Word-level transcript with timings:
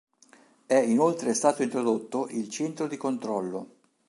È 0.65 0.75
inoltre 0.77 1.31
stato 1.35 1.61
introdotto 1.61 2.27
il 2.29 2.49
Centro 2.49 2.87
di 2.87 2.97
Controllo. 2.97 3.69